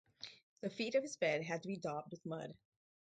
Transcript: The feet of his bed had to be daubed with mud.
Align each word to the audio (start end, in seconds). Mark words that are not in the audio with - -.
The 0.61 0.71
feet 0.71 0.95
of 0.95 1.03
his 1.03 1.15
bed 1.15 1.43
had 1.43 1.61
to 1.61 1.67
be 1.67 1.77
daubed 1.77 2.09
with 2.09 2.25
mud. 2.25 2.57